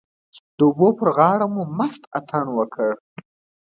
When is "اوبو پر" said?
0.67-1.07